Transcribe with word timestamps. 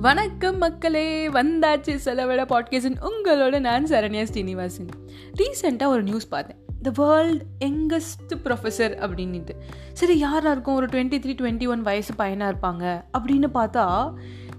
வணக்கம் 0.00 0.58
மக்களே 0.58 1.28
வந்தாச்சு 1.28 1.94
செலவிட 1.94 2.44
பாட்கேசன் 2.44 2.94
உங்களோட 3.00 3.60
நான் 3.60 3.84
சரண்யா 3.84 4.22
ஸ்ரீனிவாசன். 4.22 4.88
ரீசெண்டாக 5.36 5.86
ஒரு 5.86 6.02
நியூஸ் 6.02 6.28
பார்த்தேன். 6.28 6.58
த 6.82 6.90
வேர்ல்ட் 6.94 7.42
யங்கஸ்ட் 7.64 8.32
ப்ரொஃபஸர் 8.44 8.94
அப்படின்ட்டு 9.06 9.54
சரி 9.92 10.18
யாராக 10.18 10.50
இருக்கும் 10.50 10.74
ஒரு 10.74 10.86
டுவெண்ட்டி 10.86 11.18
த்ரீ 11.24 11.34
டுவெண்ட்டி 11.40 11.68
ஒன் 11.68 11.82
வயசு 11.82 12.14
பையனாக 12.14 12.52
இருப்பாங்க 12.52 12.84
அப்படின்னு 13.18 13.48
பார்த்தா 13.54 14.14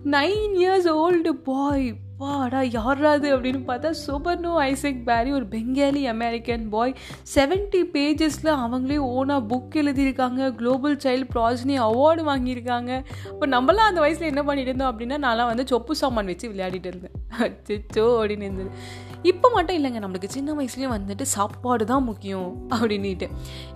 நைன் 0.05 0.53
இயர்ஸ் 0.53 0.89
ஓல்டு 0.91 1.29
பாய் 1.29 1.95
வாடா 2.21 2.59
யாராது 2.59 3.27
அப்படின்னு 3.35 3.61
பார்த்தா 3.69 3.89
சுபர்னோ 4.07 4.51
ஐசக் 4.63 5.03
பேரி 5.05 5.31
ஒரு 5.31 5.45
பெங்காலி 5.45 6.01
அமெரிக்கன் 6.07 6.69
பாய் 6.69 6.93
செவன்ட்டி 7.35 7.81
பேஜஸில் 7.93 8.51
அவங்களே 8.63 8.97
ஓனாக 8.97 9.41
புக் 9.51 9.79
எழுதியிருக்காங்க. 9.81 10.55
குளோபல் 10.55 10.97
சைல்டு 10.97 11.27
ப்ராஜினி 11.35 11.75
அவார்டு 11.87 12.23
வாங்கியிருக்காங்க. 12.31 12.91
இப்போ 13.29 13.47
நம்மளாம் 13.47 13.89
அந்த 13.91 13.99
வயசில் 13.99 14.27
என்ன 14.27 14.43
பண்ணிட்டு 14.43 14.71
இருந்தோம் 14.71 14.93
அப்படின்னா 14.93 15.19
நான்லாம் 15.27 15.51
வந்து 15.53 15.67
சொப்பு 15.71 15.91
சாமான் 15.91 16.25
வச்சு 16.25 16.49
விளையாடிட்டு 16.49 16.91
இருந்தேன். 16.93 17.17
அச்சோ 17.39 18.05
அப்படின்னு 18.19 18.47
இருந்தது. 18.49 18.71
இப்போ 19.29 19.47
மட்டும் 19.55 19.75
இல்லைங்க 19.77 19.99
நம்மளுக்கு 20.03 20.29
சின்ன 20.35 20.53
வயசுலேயும் 20.57 20.93
வந்துட்டு 20.95 21.25
சாப்பாடு 21.33 21.83
தான் 21.91 22.05
முக்கியம் 22.07 22.47
அப்படின்ட்டு 22.75 23.27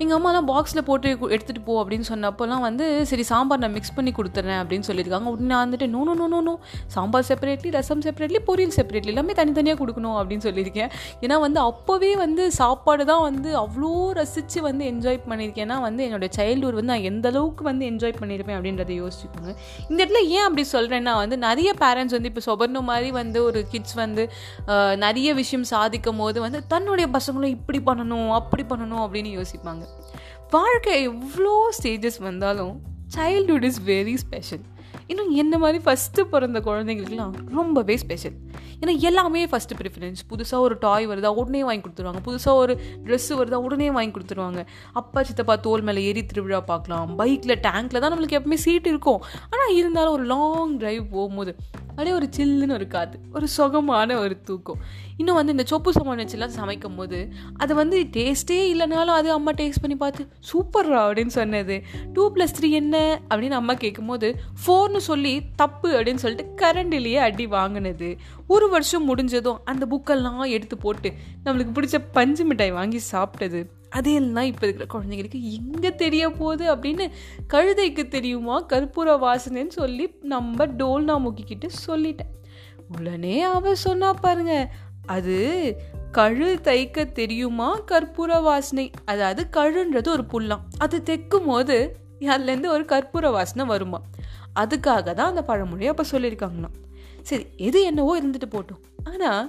எங்கள் 0.01 0.15
அம்மாலாம் 0.17 0.47
பாக்ஸில் 0.51 0.81
போட்டு 0.87 1.09
எடுத்துகிட்டு 1.35 1.61
போ 1.67 1.73
அப்படின்னு 1.81 2.05
சொன்னப்போலாம் 2.09 2.63
வந்து 2.67 2.85
சரி 3.09 3.23
சாம்பார் 3.31 3.61
நான் 3.63 3.75
மிக்ஸ் 3.75 3.93
பண்ணி 3.97 4.11
கொடுத்துறேன் 4.19 4.59
அப்படின்னு 4.61 4.87
சொல்லியிருக்காங்க. 4.89 5.31
உடனே 5.33 5.49
நான் 5.51 5.63
வந்துட்டு 5.65 5.87
no 5.95 6.01
no 6.07 6.13
no 6.21 6.39
no 6.47 6.53
sambar 6.95 7.27
separately 7.29 7.71
rasam 7.77 8.01
separately 8.05 8.41
poriyal 8.49 8.73
separately 8.77 9.13
எல்லாமே 9.13 9.35
தனித்தனியாக 9.41 9.79
கொடுக்கணும் 9.81 10.17
அப்படின்னு 10.21 10.45
சொல்லியிருக்கேன். 10.47 10.89
ஏன்னா 11.25 11.37
வந்து 11.45 11.61
அப்போவே 11.69 12.11
வந்து 12.23 12.45
சாப்பாடு 12.59 13.05
தான் 13.11 13.23
வந்து 13.27 13.51
அவ்வளோ 13.63 13.91
ரசித்து 14.19 14.61
வந்து 14.69 14.85
என்ஜாய் 14.93 15.21
பண்ணியிருக்கேன். 15.29 15.67
ஏன்னா 15.67 15.79
வந்து 15.87 16.03
என்னோடய 16.07 16.31
சைல்டுஹுட் 16.39 16.79
வந்து 16.79 16.93
நான் 16.93 17.07
எந்த 17.11 17.27
அளவுக்கு 17.33 17.65
வந்து 17.69 17.85
என்ஜாய் 17.91 18.17
பண்ணியிருப்பேன் 18.21 18.59
அப்படின்றத 18.59 18.97
யோசிச்சுக்கோங்க. 19.03 19.53
இந்த 19.89 19.99
இடத்துல 20.01 20.23
ஏன் 20.35 20.45
அப்படி 20.47 20.65
சொல்கிறேன்னா 20.75 21.15
வந்து 21.23 21.39
நிறைய 21.47 21.69
பேரண்ட்ஸ் 21.85 22.17
வந்து 22.19 22.31
இப்போ 22.33 22.45
சொபர்னு 22.49 22.83
மாதிரி 22.91 23.11
வந்து 23.21 23.39
ஒரு 23.49 23.61
கிட்ஸ் 23.71 23.95
வந்து 24.03 24.25
நிறைய 25.05 25.29
விஷயம் 25.41 25.65
சாதிக்கும் 25.73 26.21
போது 26.23 26.37
வந்து 26.45 26.61
தன்னுடைய 26.73 27.07
பசங்களும் 27.17 27.55
இப்படி 27.57 27.81
பண்ணணும் 27.89 28.29
அப்படி 28.39 28.65
பண்ணணும் 28.71 29.03
அப்படின்னு 29.05 29.31
யோசிப்பாங்க. 29.39 29.83
வாழ்க்கை 30.55 30.95
எவ்வளோ 31.11 31.55
ஸ்டேஜஸ் 31.79 32.21
வந்தாலும் 32.29 32.75
சைல்டுஹுட் 33.17 33.67
இஸ் 33.71 33.83
வெரி 33.91 34.15
ஸ்பெஷல் 34.25 34.63
இன்னும் 35.11 35.31
என்ன 35.41 35.55
மாதிரி 35.61 35.79
ஃபஸ்ட்டு 35.85 36.21
பிறந்த 36.33 36.59
குழந்தைங்களுக்குலாம் 36.67 37.33
ரொம்பவே 37.57 37.95
ஸ்பெஷல் 38.03 38.35
ஏன்னா 38.79 38.93
எல்லாமே 39.07 39.41
ஃபஸ்ட்டு 39.51 39.77
ப்ரிஃபரன்ஸ் 39.81 40.21
புதுசாக 40.31 40.65
ஒரு 40.67 40.75
டாய் 40.85 41.05
வருதா 41.11 41.29
உடனே 41.41 41.61
வாங்கி 41.67 41.83
கொடுத்துருவாங்க. 41.85 42.21
புதுசாக 42.27 42.61
ஒரு 42.63 42.73
ட்ரெஸ்ஸு 43.05 43.33
வருதா 43.39 43.59
உடனே 43.67 43.87
வாங்கி 43.97 44.13
கொடுத்துருவாங்க. 44.15 44.61
அப்பா 44.99 45.19
சித்தப்பா 45.27 45.55
தோல் 45.67 45.85
மேலே 45.87 46.01
ஏறி 46.09 46.21
திருவிழா 46.31 46.59
பார்க்கலாம். 46.71 47.11
பைக்கில் 47.19 47.55
டேங்க்கில் 47.67 48.01
தான் 48.03 48.13
நம்மளுக்கு 48.13 48.37
எப்பவுமே 48.39 48.59
சீட் 48.65 48.89
இருக்கும். 48.91 49.21
ஆனால் 49.51 49.73
இருந்தாலும் 49.79 50.15
ஒரு 50.17 50.25
லாங் 50.33 50.73
ட்ரைவ் 50.81 51.03
போகும்போது 51.15 51.53
அப்படியே 51.95 52.15
ஒரு 52.15 52.29
சில்லுன்னு 52.37 52.71
ஒரு 52.71 52.87
காற்று 52.87 53.19
ஒரு 53.33 53.47
சுகமான 53.47 54.19
ஒரு 54.19 54.41
தூக்கம். 54.41 54.77
இன்னும் 55.17 55.35
வந்து 55.35 55.51
இந்த 55.51 55.63
சொப்பு 55.69 55.89
சாமான் 55.89 56.17
வச்சுலாம் 56.17 56.45
சமைக்கும் 56.45 56.95
போது 56.95 57.29
அது 57.57 57.75
வந்து 57.75 58.07
டேஸ்ட்டே 58.11 58.51
இல்லைனாலும் 58.51 59.15
அது 59.19 59.31
அம்மா 59.31 59.51
டேஸ்ட் 59.51 59.81
பண்ணி 59.81 59.95
பார்த்து 59.95 60.27
சூப்பர்ரா 60.53 60.95
அப்படின்னு 60.95 61.27
சொன்னது. 61.27 61.81
டூ 62.13 62.33
ப்ளஸ் 62.33 62.47
த்ரீ 62.59 62.69
என்ன? 62.69 63.21
அப்படின்னு 63.29 63.51
அம்மா 63.51 63.73
கேட்கும்போது 63.73 64.35
ஃபோர்னு 64.65 64.97
சொல்லி 64.97 65.41
தப்பு 65.55 66.01
அப்படின்னு 66.01 66.15
சொல்லிட்டு 66.15 66.65
கரண்டிலேயே 66.65 67.15
அடி 67.15 67.47
வாங்கினது. 67.47 68.17
ஒரு 68.47 68.69
வருஷம் 68.69 69.05
முடிஞ்சதும் 69.05 69.59
அந்த 69.63 69.87
புக்கெல்லாம் 69.89 70.49
எடுத்து 70.49 70.77
போட்டு 70.77 71.13
நம்மளுக்கு 71.45 71.73
பிடிச்ச 71.73 72.05
பஞ்சு 72.11 72.45
மிட்டாய் 72.45 72.71
வாங்கி 72.71 72.99
சாப்பிட்டது. 73.11 73.65
அதையெல்லாம் 73.95 74.43
இப்போ 74.43 74.67
இருக்கிற 74.67 74.87
குழந்தைங்களுக்கு 74.93 75.39
எங்கே 75.57 75.91
தெரிய 75.95 76.29
போகுது 76.29 76.65
அப்படின்னு 76.75 77.05
கழுதைக்கு 77.53 78.07
தெரியுமா? 78.07 78.55
கற்பூர 78.63 79.09
வாசனைன்னு 79.17 79.67
சொல்லி 79.67 80.05
நம்ம 80.21 80.65
டோல்னா 80.65 81.15
முக்கிக்கிட்டு 81.25 81.69
சொல்லிட்டேன். 81.87 82.31
உடனே 82.99 83.35
அவ 83.41 83.75
சொன்னா 83.75 84.13
பாருங்க 84.13 84.55
அது 85.05 85.37
கழு 86.13 86.49
தைக்க 86.63 87.11
தெரியுமா? 87.11 87.69
கற்பூர 87.91 88.41
வாசனை. 88.41 88.91
அதாவது 89.05 89.47
கழுன்றது 89.51 90.07
ஒரு 90.07 90.25
புல்லாம். 90.33 90.63
அது 90.77 91.01
தைக்கும் 91.05 91.45
போது 91.45 91.97
அதுலேருந்து 92.19 92.67
ஒரு 92.67 92.85
கற்பூர 92.85 93.31
வாசனை 93.31 93.65
வருமா? 93.65 94.01
அதுக்காக 94.59 95.13
தான் 95.13 95.29
அந்த 95.29 95.43
பழமொழியை 95.43 95.87
அப்போ 95.87 96.03
சொல்லியிருக்காங்களாம். 96.11 96.75
சரி 97.29 97.45
எது 97.67 97.79
என்னவோ 97.89 98.13
இருந்துட்டு 98.19 98.49
போட்டோம். 98.55 98.81
ஆனால் 99.11 99.43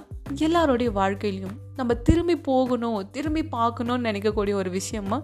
எல்லாரோடைய 0.45 0.89
வாழ்க்கையிலையும் 0.99 1.57
நம்ம 1.79 1.91
திரும்பி 2.07 2.35
போகணும் 2.47 2.97
திரும்பி 3.15 3.43
பார்க்கணும்னு 3.57 4.07
நினைக்கக்கூடிய 4.09 4.53
ஒரு 4.61 4.69
விஷயமா 4.77 5.17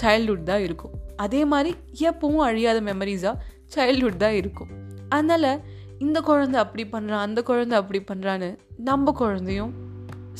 சைல்ட்ஹுட் 0.00 0.48
தான் 0.50 0.64
இருக்கும். 0.66 0.94
அதே 1.24 1.42
மாதிரி 1.52 1.70
எப்பவும் 2.10 2.46
அழியாத 2.48 2.78
மெமரிஸாக 2.88 3.34
சைல்ட்ஹுட் 3.74 4.22
தான் 4.24 4.36
இருக்கும். 4.40 4.70
அதனால் 5.16 5.50
இந்த 6.06 6.18
குழந்தை 6.28 6.58
அப்படி 6.64 6.84
பண்ணுறான் 6.94 7.24
அந்த 7.26 7.40
குழந்தை 7.50 7.76
அப்படி 7.80 8.00
பண்ணுறான்னு 8.10 8.50
நம்ம 8.88 9.12
குழந்தையும் 9.22 9.72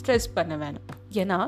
ஸ்ட்ரெஸ் 0.01 0.35
பண்ண 0.35 0.55
வேணும். 0.65 0.87
ஏன்னா 1.23 1.39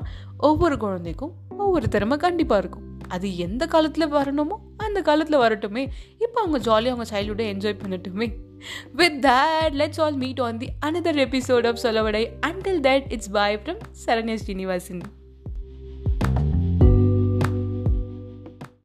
ஒவ்வொரு 0.48 0.76
குழந்தைக்கும் 0.84 1.34
ஒவ்வொரு 1.62 1.86
திறமை 1.94 2.16
கண்டிப்பாக 2.26 2.62
இருக்கும். 2.62 2.86
அது 3.14 3.26
எந்த 3.46 3.64
காலத்தில் 3.74 4.12
வரணுமோ 4.18 4.56
அந்த 4.86 4.98
காலத்தில் 5.08 5.42
வரட்டுமே. 5.44 5.82
இப்போ 6.24 6.38
அவங்க 6.42 6.58
ஜாலியாக 6.68 6.94
அவங்க 6.94 7.08
சைல்டுஹுட்டை 7.12 7.46
enjoy 7.54 7.82
பண்ணட்டுமே. 7.84 8.28
With 8.94 9.22
that, 9.22 9.74
let's 9.74 9.98
all 9.98 10.12
meet 10.12 10.40
on 10.40 10.58
the 10.58 10.70
another 10.82 11.18
episode 11.18 11.66
of 11.66 11.76
Solavadai. 11.76 12.32
Until 12.42 12.80
then, 12.80 13.06
it's 13.10 13.28
bye 13.28 13.56
from 13.56 13.76
Saranya 14.04 14.38
Srinivasan. 14.38 15.21